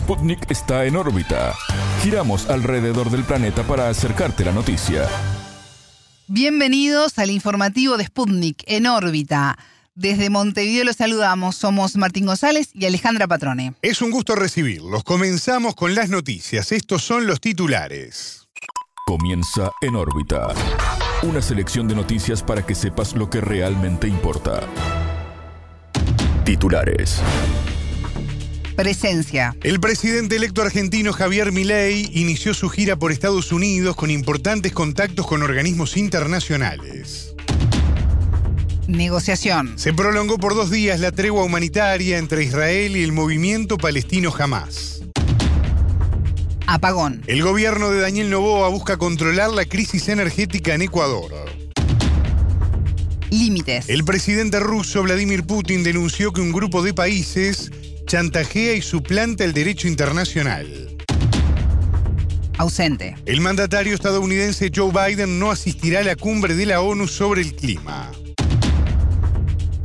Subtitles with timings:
[0.00, 1.54] Sputnik está en órbita.
[2.02, 5.06] Giramos alrededor del planeta para acercarte la noticia.
[6.26, 9.58] Bienvenidos al informativo de Sputnik en órbita.
[9.94, 11.54] Desde Montevideo los saludamos.
[11.54, 13.74] Somos Martín González y Alejandra Patrone.
[13.82, 15.04] Es un gusto recibirlos.
[15.04, 16.72] Comenzamos con las noticias.
[16.72, 18.48] Estos son los titulares.
[19.06, 20.48] Comienza en órbita.
[21.24, 24.60] Una selección de noticias para que sepas lo que realmente importa.
[26.44, 27.20] Titulares.
[28.80, 29.54] Presencia.
[29.62, 35.26] El presidente electo argentino Javier Milei inició su gira por Estados Unidos con importantes contactos
[35.26, 37.34] con organismos internacionales.
[38.88, 39.78] Negociación.
[39.78, 45.02] Se prolongó por dos días la tregua humanitaria entre Israel y el movimiento palestino Hamas.
[46.66, 47.22] Apagón.
[47.26, 51.30] El gobierno de Daniel Noboa busca controlar la crisis energética en Ecuador.
[53.28, 53.90] Límites.
[53.90, 57.70] El presidente ruso Vladimir Putin denunció que un grupo de países
[58.10, 60.66] chantajea y suplanta el derecho internacional.
[62.58, 63.14] Ausente.
[63.24, 67.54] El mandatario estadounidense Joe Biden no asistirá a la cumbre de la ONU sobre el
[67.54, 68.10] clima.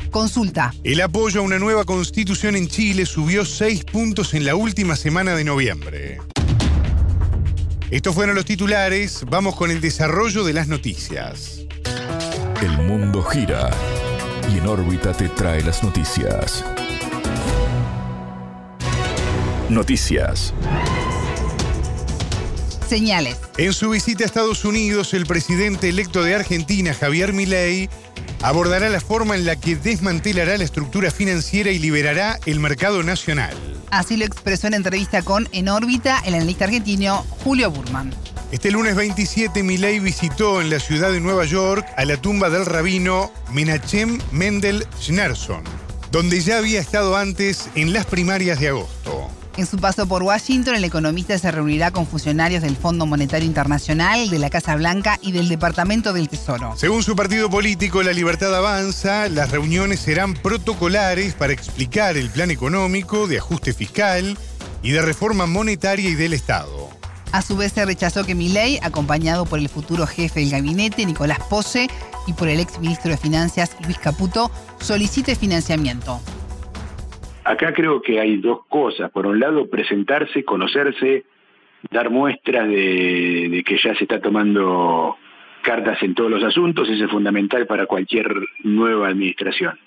[0.10, 0.74] Consulta.
[0.84, 5.36] El apoyo a una nueva constitución en Chile subió seis puntos en la última semana
[5.36, 6.18] de noviembre.
[7.92, 11.62] Estos fueron los titulares, vamos con el desarrollo de las noticias.
[12.60, 13.70] El mundo gira
[14.52, 16.66] y en órbita te trae las noticias.
[19.70, 20.54] Noticias.
[22.88, 23.38] Señales.
[23.58, 27.90] En su visita a Estados Unidos, el presidente electo de Argentina, Javier Milei,
[28.44, 33.56] abordará la forma en la que desmantelará la estructura financiera y liberará el mercado nacional.
[33.90, 38.14] Así lo expresó en entrevista con En órbita el analista argentino Julio Burman.
[38.52, 42.68] Este lunes 27, Milei visitó en la ciudad de Nueva York a la tumba del
[42.68, 45.64] rabino Menachem Mendel Schneerson,
[46.12, 49.35] donde ya había estado antes en las primarias de agosto.
[49.58, 54.30] En su paso por Washington, el economista se reunirá con funcionarios del Fondo Monetario Internacional,
[54.30, 56.74] de la Casa Blanca y del Departamento del Tesoro.
[56.76, 62.52] Según su partido político, La Libertad Avanza, las reuniones serán protocolares para explicar el plan
[62.52, 64.38] económico de ajuste fiscal
[64.84, 66.90] y de reforma monetaria y del Estado.
[67.32, 71.40] A su vez se rechazó que Milei, acompañado por el futuro jefe del gabinete, Nicolás
[71.50, 71.88] Pose,
[72.28, 74.52] y por el ex ministro de Finanzas, Luis Caputo,
[74.82, 76.20] solicite financiamiento.
[77.46, 79.12] Acá creo que hay dos cosas.
[79.12, 81.26] Por un lado, presentarse, conocerse,
[81.92, 85.16] dar muestras de, que ya se está tomando
[85.62, 88.34] cartas en todos los asuntos, eso es fundamental para cualquier
[88.64, 89.78] nueva administración.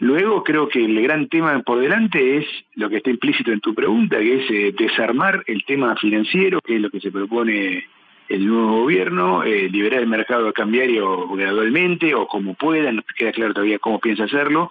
[0.00, 3.74] Luego creo que el gran tema por delante es lo que está implícito en tu
[3.74, 7.84] pregunta, que es eh, desarmar el tema financiero, que es lo que se propone
[8.28, 13.54] el nuevo gobierno, eh, liberar el mercado cambiario gradualmente o como pueda, no queda claro
[13.54, 14.70] todavía cómo piensa hacerlo,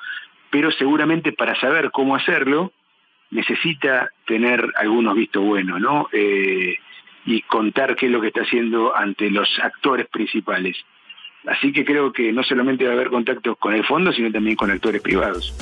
[0.52, 2.72] pero seguramente para saber cómo hacerlo
[3.32, 6.10] necesita tener algunos vistos buenos, ¿no?
[6.12, 6.76] Eh,
[7.26, 10.78] y contar qué es lo que está haciendo ante los actores principales.
[11.48, 14.56] Así que creo que no solamente va a haber contactos con el fondo, sino también
[14.56, 15.56] con actores privados.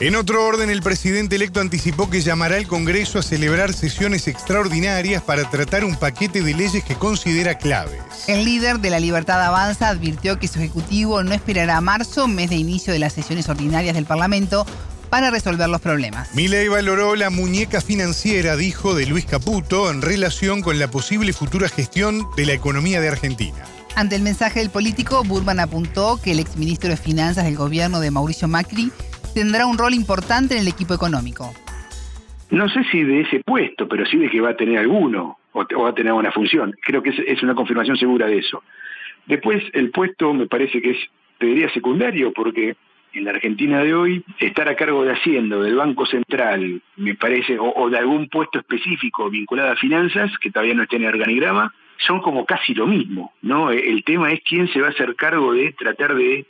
[0.00, 5.22] En otro orden, el presidente electo anticipó que llamará al Congreso a celebrar sesiones extraordinarias
[5.22, 8.02] para tratar un paquete de leyes que considera claves.
[8.26, 12.50] El líder de la Libertad Avanza advirtió que su ejecutivo no esperará a marzo, mes
[12.50, 14.66] de inicio de las sesiones ordinarias del Parlamento,
[15.10, 16.34] para resolver los problemas.
[16.34, 21.68] Milei valoró la muñeca financiera, dijo, de Luis Caputo en relación con la posible futura
[21.68, 23.64] gestión de la economía de Argentina.
[23.94, 28.10] Ante el mensaje del político, Burman apuntó que el exministro de Finanzas del gobierno de
[28.10, 28.90] Mauricio Macri
[29.34, 31.52] tendrá un rol importante en el equipo económico.
[32.50, 35.66] No sé si de ese puesto, pero sí de que va a tener alguno o,
[35.82, 36.74] va a tener una función.
[36.82, 38.62] Creo que es, una confirmación segura de eso.
[39.26, 40.98] Después, el puesto me parece que es,
[41.38, 42.76] te diría, secundario, porque
[43.12, 47.58] en la Argentina de hoy, estar a cargo de Hacienda, del Banco Central, me parece,
[47.58, 51.08] o, o de algún puesto específico vinculado a finanzas, que todavía no está en el
[51.08, 51.72] organigrama,
[52.06, 53.70] son como casi lo mismo, ¿no?
[53.70, 56.44] El tema es quién se va a hacer cargo de tratar de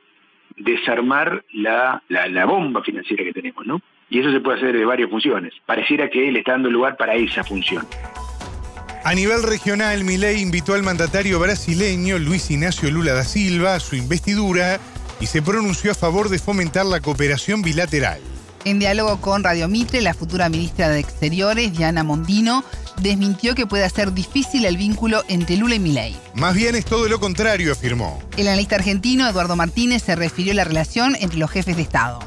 [0.57, 3.81] desarmar la, la, la, bomba financiera que tenemos, ¿no?
[4.11, 5.53] Y eso se puede hacer de varias funciones.
[5.67, 7.87] Pareciera que él está dando lugar para esa función.
[9.05, 13.97] A nivel regional, Milei invitó al mandatario brasileño Luis Ignacio Lula da Silva a su
[13.97, 14.81] investidura
[15.21, 18.21] y se pronunció a favor de fomentar la cooperación bilateral.
[18.67, 22.65] En diálogo con Radio Mitre, la futura ministra de Exteriores, Diana Mondino,
[23.03, 26.17] desmintió que pueda ser difícil el vínculo entre Lula y Milei.
[26.35, 28.23] Más bien es todo lo contrario, afirmó.
[28.39, 32.21] El analista argentino Eduardo Martínez se refirió a la relación entre los jefes de Estado.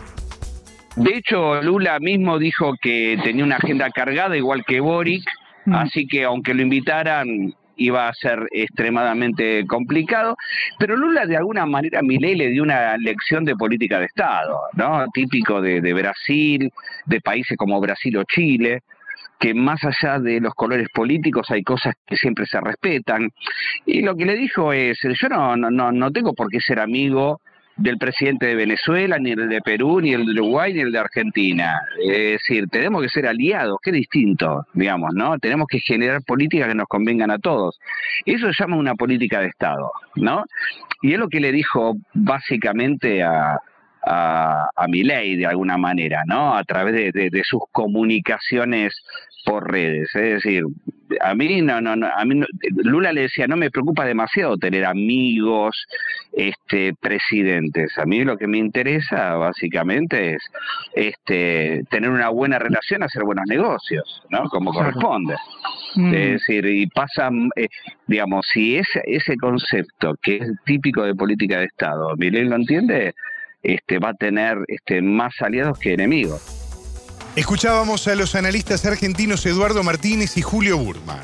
[0.95, 5.23] De hecho, Lula mismo dijo que tenía una agenda cargada, igual que Boric,
[5.65, 5.73] mm.
[5.73, 10.35] así que aunque lo invitaran, iba a ser extremadamente complicado,
[10.79, 15.05] pero Lula de alguna manera Milei le dio una lección de política de Estado, ¿no?
[15.13, 16.71] Típico de, de Brasil,
[17.05, 18.81] de países como Brasil o Chile.
[19.39, 23.29] que más allá de los colores políticos hay cosas que siempre se respetan.
[23.85, 27.39] Y lo que le dijo es, yo no, no, no tengo por qué ser amigo
[27.77, 30.99] del presidente de Venezuela, ni el de Perú, ni el de Uruguay, ni el de
[30.99, 31.79] Argentina.
[31.99, 35.37] Es decir, tenemos que ser aliados, qué distinto, digamos, ¿no?
[35.39, 37.79] Tenemos que generar políticas que nos convengan a todos.
[38.25, 40.43] Eso se llama una política de Estado, ¿no?
[41.01, 43.59] Y es lo que le dijo básicamente a,
[44.07, 46.55] a, a ley de alguna manera, ¿no?
[46.55, 48.93] A través de, sus comunicaciones
[49.45, 50.09] por redes.
[50.15, 50.63] Es decir,
[51.21, 52.41] a mí no, no, a mí
[52.83, 55.85] Lula le decía, no me preocupa demasiado tener amigos,
[56.33, 57.97] este, presidentes.
[57.97, 60.43] A mí lo que me interesa básicamente es
[60.93, 64.49] este, tener una buena relación, hacer buenos negocios, ¿no?
[64.49, 65.35] Como corresponde.
[65.95, 66.13] Mm.
[66.13, 67.67] Es decir, y pasa, eh,
[68.07, 73.13] digamos, si ese, ese concepto que es típico de política de Estado, Milei lo entiende,
[73.67, 76.41] este, va a tener este, más aliados que enemigos.
[77.35, 81.21] Escuchábamos a los analistas argentinos Eduardo Martínez y Julio Burma.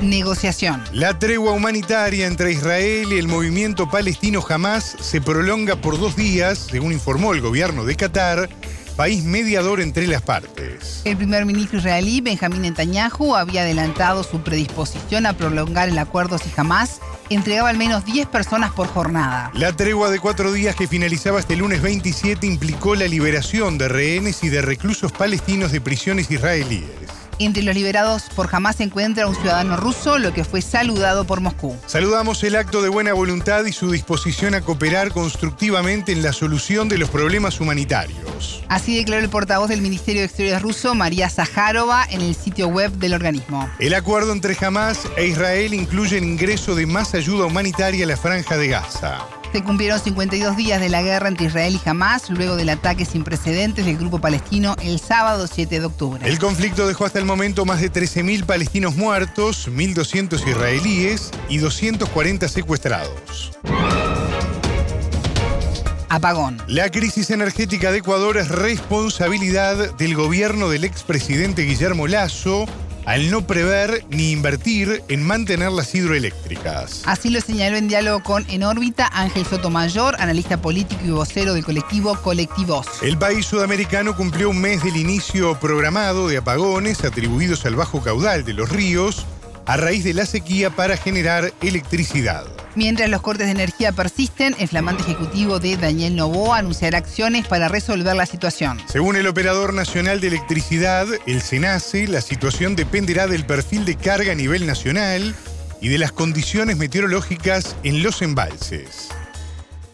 [0.00, 0.82] Negociación.
[0.92, 6.58] La tregua humanitaria entre Israel y el movimiento palestino Hamas se prolonga por dos días,
[6.70, 8.48] según informó el gobierno de Qatar,
[8.94, 11.02] país mediador entre las partes.
[11.04, 16.50] El primer ministro israelí, Benjamín Netanyahu, había adelantado su predisposición a prolongar el acuerdo si
[16.50, 17.00] jamás
[17.30, 19.50] entregaba al menos 10 personas por jornada.
[19.54, 24.44] La tregua de cuatro días que finalizaba este lunes 27 implicó la liberación de rehenes
[24.44, 27.23] y de reclusos palestinos de prisiones israelíes.
[27.38, 31.40] Entre los liberados por jamás se encuentra un ciudadano ruso, lo que fue saludado por
[31.40, 31.76] Moscú.
[31.86, 36.88] Saludamos el acto de buena voluntad y su disposición a cooperar constructivamente en la solución
[36.88, 38.62] de los problemas humanitarios.
[38.68, 42.92] Así declaró el portavoz del Ministerio de Exteriores ruso, María Zaharova, en el sitio web
[42.92, 43.68] del organismo.
[43.78, 48.16] El acuerdo entre Hamas e Israel incluye el ingreso de más ayuda humanitaria a la
[48.16, 49.18] franja de Gaza.
[49.54, 53.22] Se cumplieron 52 días de la guerra entre Israel y Hamas luego del ataque sin
[53.22, 56.28] precedentes del grupo palestino el sábado 7 de octubre.
[56.28, 62.48] El conflicto dejó hasta el momento más de 13.000 palestinos muertos, 1.200 israelíes y 240
[62.48, 63.52] secuestrados.
[66.08, 66.60] Apagón.
[66.66, 72.66] La crisis energética de Ecuador es responsabilidad del gobierno del expresidente Guillermo Lazo,
[73.06, 77.02] al no prever ni invertir en mantener las hidroeléctricas.
[77.04, 81.64] Así lo señaló en diálogo con En órbita Ángel Sotomayor, analista político y vocero del
[81.64, 82.86] colectivo Colectivos.
[83.02, 88.44] El país sudamericano cumplió un mes del inicio programado de apagones atribuidos al bajo caudal
[88.44, 89.26] de los ríos
[89.66, 92.46] a raíz de la sequía para generar electricidad.
[92.76, 97.68] Mientras los cortes de energía persisten, el flamante ejecutivo de Daniel Novoa anunciará acciones para
[97.68, 98.78] resolver la situación.
[98.86, 104.32] Según el Operador Nacional de Electricidad, el SENACE, la situación dependerá del perfil de carga
[104.32, 105.36] a nivel nacional
[105.80, 109.08] y de las condiciones meteorológicas en los embalses.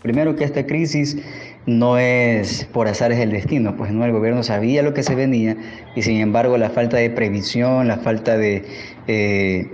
[0.01, 1.19] Primero que esta crisis
[1.67, 5.15] no es por azar es el destino, pues no el gobierno sabía lo que se
[5.15, 5.55] venía
[5.95, 8.65] y sin embargo la falta de previsión, la falta de,
[9.07, 9.69] eh,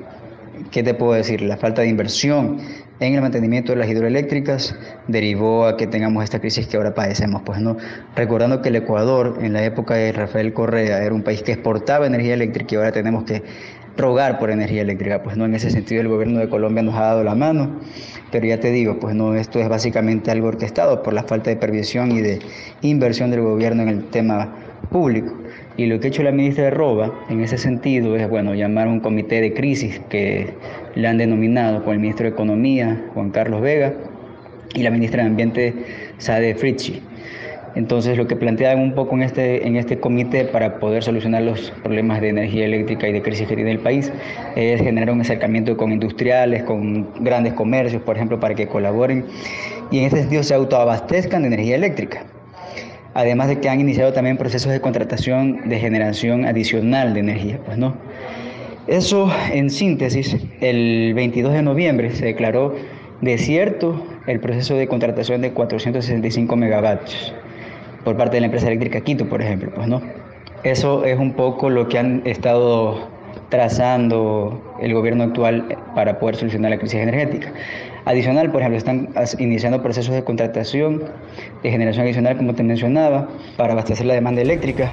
[0.72, 1.42] ¿qué te puedo decir?
[1.42, 2.58] La falta de inversión
[2.98, 4.74] en el mantenimiento de las hidroeléctricas
[5.06, 7.76] derivó a que tengamos esta crisis que ahora padecemos, pues no.
[8.14, 12.06] Recordando que el Ecuador en la época de Rafael Correa era un país que exportaba
[12.06, 13.42] energía eléctrica y ahora tenemos que
[13.96, 17.02] rogar por energía eléctrica, pues no en ese sentido el gobierno de Colombia nos ha
[17.02, 17.80] dado la mano,
[18.30, 21.56] pero ya te digo, pues no esto es básicamente algo orquestado por la falta de
[21.56, 22.40] previsión y de
[22.82, 24.54] inversión del gobierno en el tema
[24.90, 25.34] público.
[25.76, 28.88] Y lo que ha hecho la ministra de Roba en ese sentido es, bueno, llamar
[28.88, 30.54] un comité de crisis que
[30.94, 33.92] le han denominado con el ministro de Economía, Juan Carlos Vega,
[34.74, 35.74] y la ministra de Ambiente,
[36.18, 37.02] Sade Fritzi.
[37.74, 41.70] Entonces, lo que plantean un poco en este, en este comité para poder solucionar los
[41.82, 44.10] problemas de energía eléctrica y de crisis que tiene el país
[44.56, 49.26] es generar un acercamiento con industriales, con grandes comercios, por ejemplo, para que colaboren
[49.90, 52.24] y en ese sentido se autoabastezcan de energía eléctrica
[53.16, 57.78] además de que han iniciado también procesos de contratación de generación adicional de energía, pues
[57.78, 57.96] no.
[58.86, 62.74] Eso en síntesis, el 22 de noviembre se declaró
[63.22, 67.34] desierto el proceso de contratación de 465 megavatios
[68.04, 70.02] por parte de la empresa eléctrica Quito, por ejemplo, pues no.
[70.62, 73.08] Eso es un poco lo que han estado
[73.48, 77.52] trazando el gobierno actual para poder solucionar la crisis energética.
[78.04, 81.04] Adicional, por ejemplo, están iniciando procesos de contratación
[81.62, 84.92] de generación adicional, como te mencionaba, para abastecer la demanda eléctrica.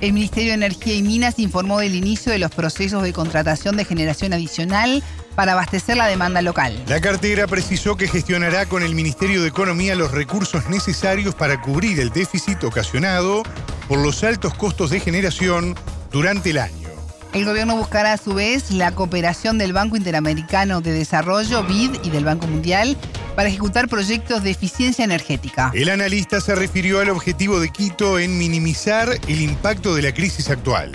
[0.00, 3.84] El Ministerio de Energía y Minas informó del inicio de los procesos de contratación de
[3.84, 5.02] generación adicional
[5.34, 6.74] para abastecer la demanda local.
[6.88, 12.00] La cartera precisó que gestionará con el Ministerio de Economía los recursos necesarios para cubrir
[12.00, 13.42] el déficit ocasionado
[13.88, 15.74] por los altos costos de generación
[16.10, 16.79] durante el año.
[17.32, 22.10] El gobierno buscará a su vez la cooperación del Banco Interamericano de Desarrollo, BID, y
[22.10, 22.96] del Banco Mundial
[23.36, 25.70] para ejecutar proyectos de eficiencia energética.
[25.72, 30.50] El analista se refirió al objetivo de Quito en minimizar el impacto de la crisis
[30.50, 30.90] actual.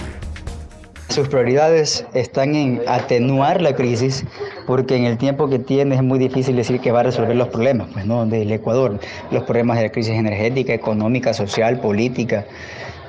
[1.07, 4.25] Sus prioridades están en atenuar la crisis,
[4.67, 7.47] porque en el tiempo que tiene es muy difícil decir que va a resolver los
[7.47, 8.99] problemas, pues no, del Ecuador,
[9.31, 12.45] los problemas de la crisis energética, económica, social, política.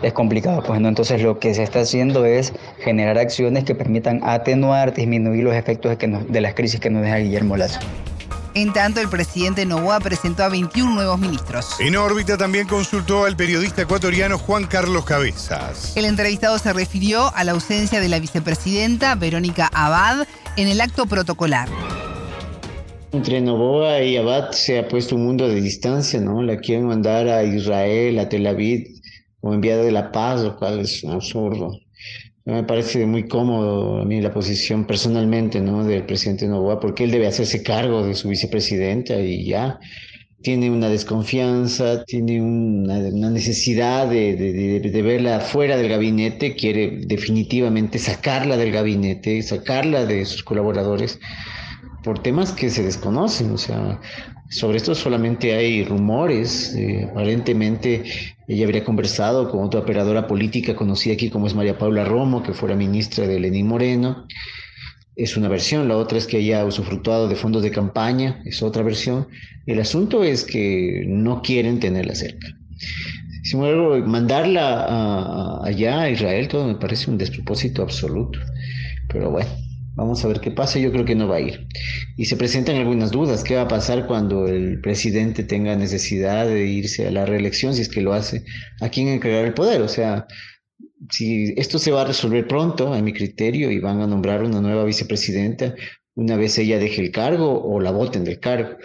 [0.06, 0.86] Es complicado, pues no.
[0.86, 5.98] Entonces lo que se está haciendo es generar acciones que permitan atenuar, disminuir los efectos
[5.98, 7.80] de, de las crisis que nos deja Guillermo Lazo.
[8.54, 11.74] En tanto, el presidente Novoa presentó a 21 nuevos ministros.
[11.80, 15.96] En órbita también consultó al periodista ecuatoriano Juan Carlos Cabezas.
[15.96, 20.24] El entrevistado se refirió a la ausencia de la vicepresidenta Verónica Abad
[20.56, 21.68] en el acto protocolar.
[23.10, 26.42] Entre Novoa y Abad se ha puesto un mundo de distancia, ¿no?
[26.42, 28.96] La quieren mandar a Israel, a Tel Aviv,
[29.46, 31.78] como enviada de la paz, lo cual es un absurdo.
[32.46, 35.84] Me parece muy cómodo a mí la posición personalmente ¿no?
[35.84, 39.78] del presidente Novoa, porque él debe hacerse cargo de su vicepresidenta y ya
[40.42, 48.56] tiene una desconfianza, tiene una, necesidad de, de, verla fuera del gabinete, quiere definitivamente sacarla
[48.56, 51.20] del gabinete, sacarla de sus colaboradores
[52.02, 53.52] por temas que se desconocen.
[53.52, 54.00] O sea,
[54.50, 56.74] sobre esto solamente hay rumores.
[56.76, 58.04] Eh, aparentemente
[58.48, 62.52] ella habría conversado con otra operadora política conocida aquí como es María Paula Romo, que
[62.52, 64.26] fuera ministra de Lenín Moreno.
[65.16, 68.82] Es una versión, la otra es que haya usufructuado de fondos de campaña, es otra
[68.82, 69.28] versión.
[69.64, 72.48] El asunto es que no quieren tenerla cerca.
[73.42, 78.38] Sin embargo, mandarla allá a Israel, todo me parece un despropósito absoluto.
[79.08, 79.48] Pero bueno,
[79.96, 81.66] Vamos a ver qué pasa, yo creo que no va a ir.
[82.18, 86.66] Y se presentan algunas dudas, ¿qué va a pasar cuando el presidente tenga necesidad de
[86.66, 88.44] irse a la reelección, si es que lo hace?
[88.82, 89.80] ¿A quién entregar el poder?
[89.80, 90.26] O sea,
[91.10, 94.60] si esto se va a resolver pronto, a mi criterio, y van a nombrar una
[94.60, 95.74] nueva vicepresidenta,
[96.14, 98.76] una vez ella deje el cargo o la voten del cargo,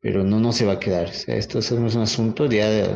[0.00, 1.08] pero no, no se va a quedar.
[1.08, 2.86] O sea, esto es un asunto de,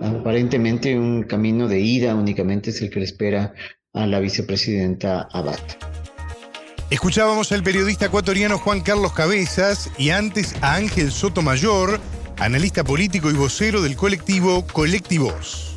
[0.00, 3.52] aparentemente un camino de ida únicamente es el que le espera
[3.92, 5.58] a la vicepresidenta Abad.
[6.90, 11.98] Escuchábamos al periodista ecuatoriano Juan Carlos Cabezas y antes a Ángel Sotomayor,
[12.38, 15.74] analista político y vocero del colectivo Colectivos.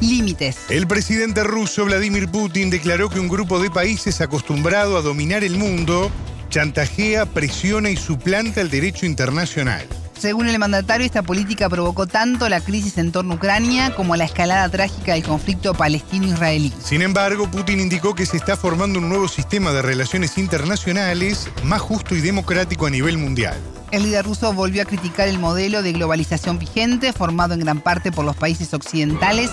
[0.00, 0.56] Límites.
[0.68, 5.56] El presidente ruso Vladimir Putin declaró que un grupo de países acostumbrado a dominar el
[5.56, 6.10] mundo
[6.48, 9.86] chantajea, presiona y suplanta el derecho internacional.
[10.22, 14.22] Según el mandatario, esta política provocó tanto la crisis en torno a Ucrania como la
[14.24, 16.72] escalada trágica del conflicto palestino-israelí.
[16.80, 21.80] Sin embargo, Putin indicó que se está formando un nuevo sistema de relaciones internacionales más
[21.80, 23.56] justo y democrático a nivel mundial.
[23.90, 28.12] El líder ruso volvió a criticar el modelo de globalización vigente, formado en gran parte
[28.12, 29.50] por los países occidentales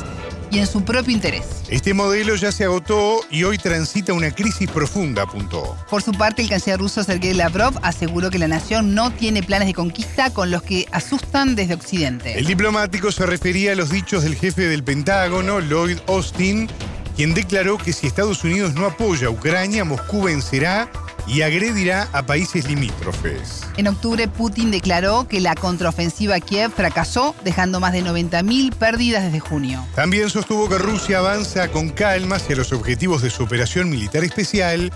[0.52, 1.46] y en su propio interés.
[1.70, 5.78] Este modelo ya se agotó y hoy transita una crisis profunda, apuntó.
[5.90, 9.68] Por su parte, el canciller ruso Sergei Lavrov aseguró que la nación no tiene planes
[9.68, 12.38] de conquista con los que asustan desde Occidente.
[12.38, 16.70] El diplomático se refería a los dichos del jefe del Pentágono, Lloyd Austin,
[17.16, 20.90] quien declaró que si Estados Unidos no apoya a Ucrania, Moscú vencerá
[21.30, 23.62] y agredirá a países limítrofes.
[23.78, 29.24] En octubre, Putin declaró que la contraofensiva a Kiev fracasó, dejando más de 90.000 pérdidas
[29.24, 29.86] desde junio.
[29.96, 34.92] También sostuvo que Rusia avanza con calma hacia los objetivos de su operación militar especial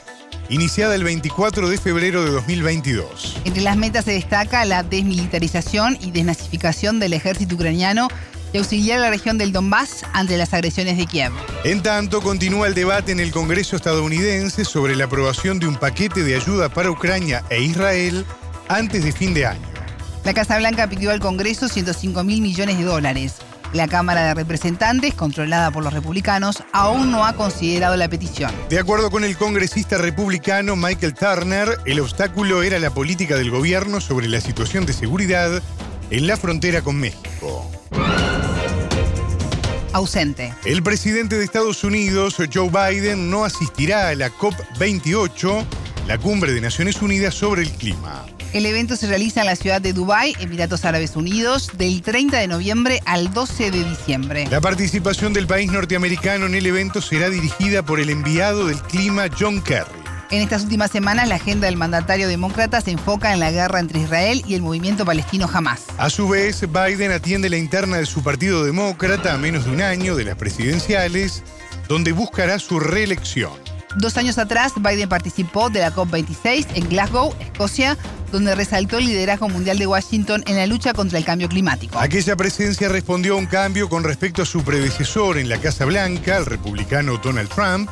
[0.50, 3.38] iniciada el 24 de febrero de 2022.
[3.46, 8.08] Entre las metas se destaca la desmilitarización y desnazificación del ejército ucraniano
[8.54, 11.32] y auxiliar a la región del Donbass ante las agresiones de Kiev.
[11.64, 16.24] En tanto, continúa el debate en el Congreso estadounidense sobre la aprobación de un paquete
[16.24, 18.26] de ayuda para Ucrania e Israel
[18.70, 19.68] antes de fin de año.
[20.24, 23.36] La Casa Blanca pidió al Congreso 105 mil millones de dólares.
[23.74, 28.52] La Cámara de Representantes, controlada por los republicanos, aún no ha considerado la petición.
[28.70, 34.00] De acuerdo con el congresista republicano Michael Turner, el obstáculo era la política del gobierno
[34.00, 35.64] sobre la situación de seguridad
[36.12, 37.68] en la frontera con México
[39.94, 40.54] ausente.
[40.66, 45.66] El presidente de Estados Unidos, Joe Biden, no asistirá a la COP28,
[46.08, 48.26] la cumbre de Naciones Unidas sobre el clima.
[48.54, 52.48] El evento se realiza en la ciudad de Dubái, Emiratos Árabes Unidos, del 30 de
[52.48, 54.46] noviembre al 12 de diciembre.
[54.52, 59.26] La participación del país norteamericano en el evento será dirigida por el enviado del clima
[59.40, 60.03] John Kerry.
[60.34, 64.00] En estas últimas semanas, la agenda del mandatario demócrata se enfoca en la guerra entre
[64.00, 65.84] Israel y el movimiento palestino Hamas.
[66.00, 69.84] A su vez, Biden atiende la interna de su partido demócrata a menos de un
[69.84, 71.44] año de las presidenciales,
[71.88, 73.52] donde buscará su reelección.
[73.98, 77.96] Dos años atrás, Biden participó de la COP26 en Glasgow, Escocia,
[78.32, 82.00] donde resaltó el liderazgo mundial de Washington en la lucha contra el cambio climático.
[82.00, 86.38] Aquella presencia respondió a un cambio con respecto a su predecesor en la Casa Blanca,
[86.38, 87.88] el republicano Donald Trump,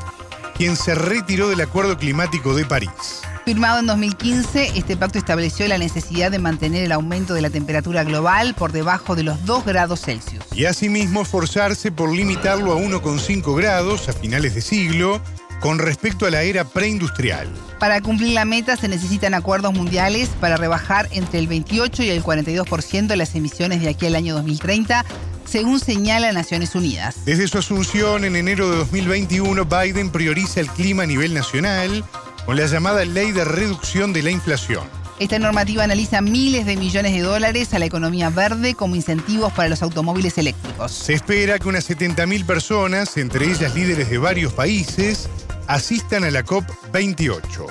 [0.56, 3.22] quien se retiró del Acuerdo Climático de París.
[3.46, 8.04] Firmado en 2015, este pacto estableció la necesidad de mantener el aumento de la temperatura
[8.04, 10.44] global por debajo de los 2 grados Celsius.
[10.54, 15.22] Y asimismo esforzarse por limitarlo a 1,5 grados a finales de siglo
[15.60, 17.48] con respecto a la era preindustrial.
[17.80, 22.24] Para cumplir la meta se necesitan acuerdos mundiales para rebajar entre el 28 y el
[22.24, 25.06] 42% las emisiones de aquí al año 2030
[25.52, 27.26] según señala Naciones Unidas.
[27.26, 32.06] Desde su asunción en enero de 2021, Biden prioriza el clima a nivel nacional
[32.46, 34.88] con la llamada Ley de Reducción de la Inflación.
[35.20, 39.68] Esta normativa analiza miles de millones de dólares a la economía verde como incentivos para
[39.68, 40.92] los automóviles eléctricos.
[40.92, 45.30] Se espera que unas 70.000 personas, entre ellas líderes de varios países,
[45.68, 47.68] asistan a la COP28.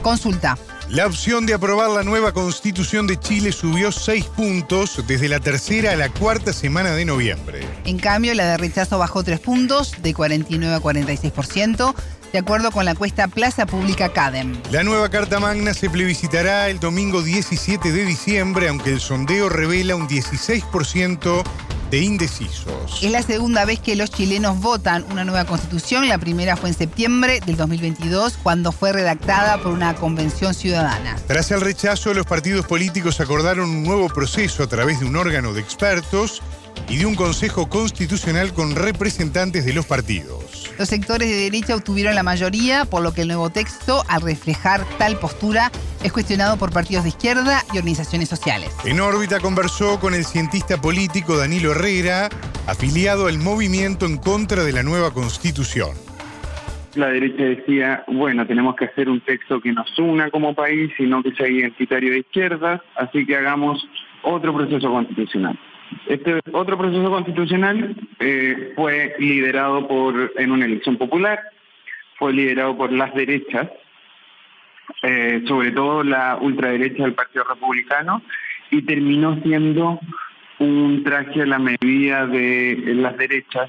[0.00, 0.56] Consulta.
[0.88, 5.90] La opción de aprobar la nueva constitución de Chile subió seis puntos desde la tercera
[5.90, 7.66] a la cuarta semana de noviembre.
[7.84, 11.92] En cambio, la de rechazo bajó tres puntos, de 49 a 46%,
[12.32, 14.62] de acuerdo con la encuesta Plaza Pública CADEM.
[14.70, 19.96] La nueva Carta Magna se plebiscitará el domingo 17 de diciembre, aunque el sondeo revela
[19.96, 21.42] un 16%
[21.90, 23.00] de indecisos.
[23.02, 26.08] Es la segunda vez que los chilenos votan una nueva constitución.
[26.08, 31.16] La primera fue en septiembre del 2022, cuando fue redactada por una convención ciudadana.
[31.26, 35.52] Tras el rechazo, los partidos políticos acordaron un nuevo proceso a través de un órgano
[35.52, 36.42] de expertos
[36.88, 40.70] y de un Consejo Constitucional con representantes de los partidos.
[40.78, 44.84] Los sectores de derecha obtuvieron la mayoría, por lo que el nuevo texto, al reflejar
[44.98, 45.70] tal postura,
[46.04, 48.70] es cuestionado por partidos de izquierda y organizaciones sociales.
[48.84, 52.28] En órbita conversó con el cientista político Danilo Herrera,
[52.66, 55.90] afiliado al movimiento en contra de la nueva constitución.
[56.94, 61.02] La derecha decía, bueno, tenemos que hacer un texto que nos una como país y
[61.04, 63.86] no que sea identitario de izquierda, así que hagamos
[64.22, 65.58] otro proceso constitucional.
[66.06, 71.40] Este otro proceso constitucional eh, fue liderado por en una elección popular,
[72.18, 73.68] fue liderado por las derechas,
[75.02, 78.22] eh, sobre todo la ultraderecha del Partido Republicano,
[78.70, 80.00] y terminó siendo
[80.58, 83.68] un traje a la medida de las derechas,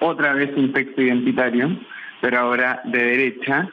[0.00, 1.70] otra vez un texto identitario,
[2.20, 3.68] pero ahora de derecha.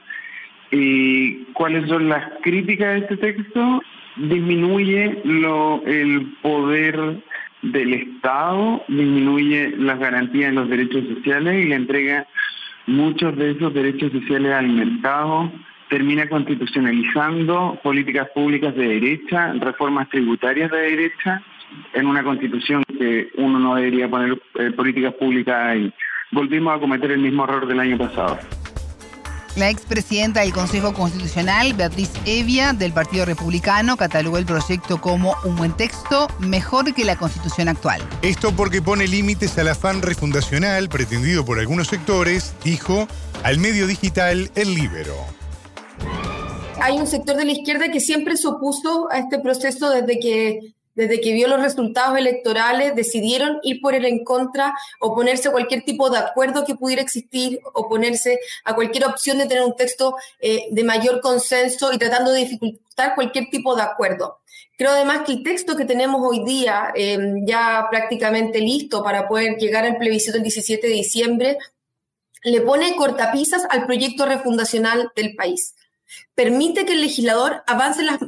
[0.72, 3.82] ¿Y cuáles son las críticas de este texto?
[4.16, 7.22] Disminuye lo, el poder
[7.64, 12.28] del Estado, disminuye las garantías de los derechos sociales y le entrega
[12.88, 15.52] muchos de esos derechos sociales al mercado,
[15.90, 21.42] termina constitucionalizando políticas públicas de derecha, reformas tributarias de derecha,
[21.94, 25.94] en una constitución que uno no debería poner eh, políticas públicas ahí.
[26.32, 28.38] Volvimos a cometer el mismo error del año pasado.
[29.56, 35.56] La expresidenta del Consejo Constitucional, Beatriz Evia, del Partido Republicano, catalogó el proyecto como un
[35.56, 38.02] buen texto, mejor que la constitución actual.
[38.24, 43.08] Esto porque pone límites al afán refundacional pretendido por algunos sectores, dijo,
[43.44, 45.16] al medio digital El Libero.
[46.82, 50.74] Hay un sector de la izquierda que siempre se opuso a este proceso desde que
[50.96, 55.84] desde que vio los resultados electorales, decidieron ir por el en contra, oponerse a cualquier
[55.84, 60.68] tipo de acuerdo que pudiera existir, oponerse a cualquier opción de tener un texto eh,
[60.72, 64.40] de mayor consenso y tratando de dificultar cualquier tipo de acuerdo.
[64.78, 69.58] Creo además que el texto que tenemos hoy día, eh, ya prácticamente listo para poder
[69.58, 71.58] llegar al plebiscito el 17 de diciembre,
[72.44, 75.76] le pone cortapisas al proyecto refundacional del país
[76.36, 78.20] permite que el legislador avance las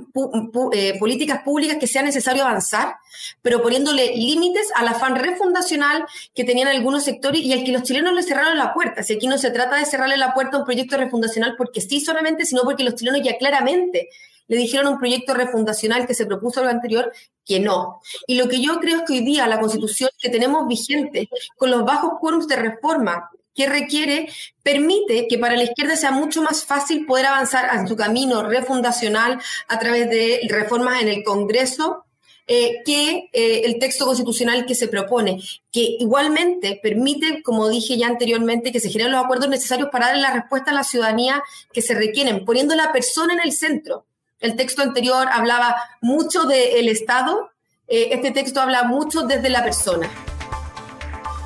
[0.73, 2.95] eh, políticas públicas que sea necesario avanzar,
[3.41, 8.13] pero poniéndole límites al afán refundacional que tenían algunos sectores y al que los chilenos
[8.13, 9.03] le cerraron la puerta.
[9.03, 11.99] Si aquí no se trata de cerrarle la puerta a un proyecto refundacional porque sí
[11.99, 14.09] solamente, sino porque los chilenos ya claramente
[14.47, 17.11] le dijeron un proyecto refundacional que se propuso lo anterior
[17.45, 18.01] que no.
[18.27, 21.71] Y lo que yo creo es que hoy día la constitución que tenemos vigente, con
[21.71, 24.29] los bajos quórums de reforma que requiere
[24.61, 29.39] permite que para la izquierda sea mucho más fácil poder avanzar en su camino refundacional
[29.67, 32.05] a través de reformas en el Congreso
[32.47, 35.41] eh, que eh, el texto constitucional que se propone,
[35.71, 40.17] que igualmente permite, como dije ya anteriormente, que se generen los acuerdos necesarios para dar
[40.17, 41.41] la respuesta a la ciudadanía
[41.73, 44.05] que se requieren, poniendo la persona en el centro.
[44.39, 47.49] El texto anterior hablaba mucho del Estado,
[47.87, 50.07] eh, este texto habla mucho desde la persona.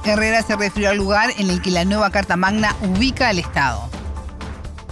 [0.09, 3.89] Herrera se refirió al lugar en el que la nueva Carta Magna ubica al Estado.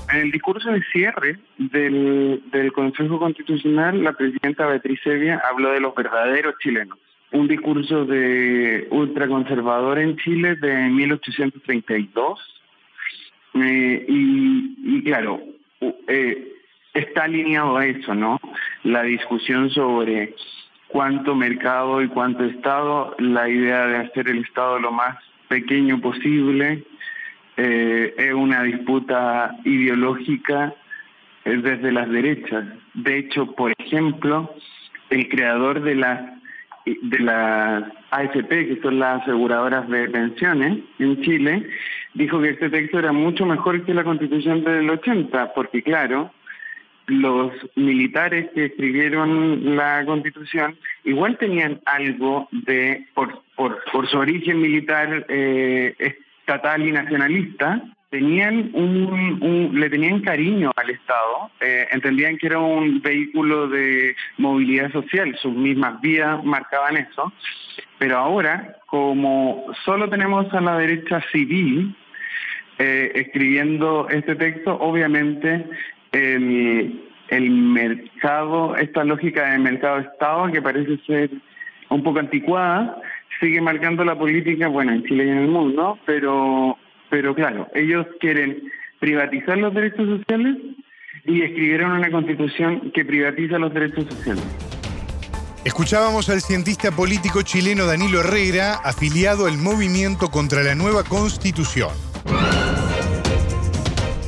[0.10, 5.93] En el discurso de cierre del, Consejo Constitucional, la presidenta Beatriz Evia habló de los
[5.95, 6.97] verdaderos chilenos.
[7.32, 12.39] Un discurso de ultraconservador en Chile de 1832.
[13.56, 15.41] Eh, y, claro,
[16.08, 16.53] eh,
[16.93, 18.39] está alineado a eso, ¿no?
[18.84, 20.36] La discusión sobre
[20.88, 26.84] cuánto mercado y cuánto Estado, la idea de hacer el Estado lo más pequeño posible,
[27.58, 30.73] eh, es una disputa ideológica
[31.47, 32.65] es desde las derechas.
[32.93, 34.54] De hecho, por ejemplo,
[35.10, 36.38] el creador de las
[36.86, 41.67] de las AFP, que son las aseguradoras de pensiones en Chile,
[42.13, 46.32] dijo que este texto era mucho mejor que la constitución del 80, porque claro,
[47.07, 54.61] los militares que escribieron la constitución igual tenían algo de, por, por, por su origen
[54.61, 62.47] militar eh, estatal y nacionalista, tenían un, le tenían cariño al Estado, eh, entendían que
[62.47, 67.31] era un vehículo de movilidad social, sus mismas vías marcaban eso,
[67.97, 71.95] pero ahora, como solo tenemos a la derecha civil
[72.79, 75.65] eh, escribiendo este texto, obviamente
[76.11, 81.29] el, mercado, esta lógica de mercado-estado que parece ser
[81.89, 83.01] un poco anticuada,
[83.39, 86.77] sigue marcando la política, bueno, en Chile y en el mundo, pero
[87.09, 88.63] pero claro, ellos quieren
[88.99, 90.57] privatizar los derechos sociales
[91.25, 94.43] y escribieron una constitución que privatiza los derechos sociales.
[95.65, 102.06] Escuchábamos al cientista político chileno Danilo Herrera, afiliado al movimiento contra la nueva constitución.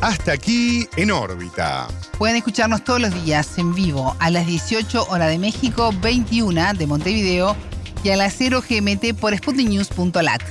[0.01, 1.87] Hasta aquí en órbita.
[2.17, 6.87] Pueden escucharnos todos los días en vivo a las 18 horas de México, 21 de
[6.87, 7.55] Montevideo
[8.03, 10.41] y a las 0 GMT por sputniknews.lat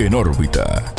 [0.00, 0.94] en órbita.